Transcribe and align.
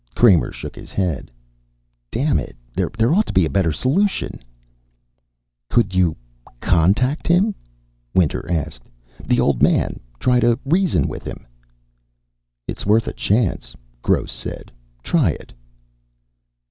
Kramer 0.15 0.51
shook 0.51 0.75
his 0.75 0.91
head. 0.91 1.29
"Damn 2.09 2.39
it, 2.39 2.55
there 2.75 3.13
ought 3.13 3.27
to 3.27 3.31
be 3.33 3.45
a 3.45 3.51
better 3.51 3.71
solution." 3.71 4.39
"Could 5.69 5.93
you 5.93 6.15
contact 6.59 7.27
him?" 7.27 7.53
Winter 8.15 8.49
asked. 8.51 8.85
"The 9.23 9.39
Old 9.39 9.61
Man? 9.61 9.99
Try 10.19 10.39
to 10.39 10.57
reason 10.65 11.07
with 11.07 11.27
him?" 11.27 11.45
"It's 12.67 12.83
worth 12.83 13.07
a 13.07 13.13
chance," 13.13 13.75
Gross 14.01 14.31
said. 14.31 14.71
"Try 15.03 15.33
it." 15.39 15.53